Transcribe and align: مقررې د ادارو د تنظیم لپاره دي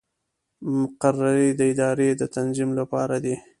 مقررې 0.79 1.47
د 1.59 1.61
ادارو 1.71 2.09
د 2.21 2.23
تنظیم 2.35 2.69
لپاره 2.79 3.15
دي 3.23 3.35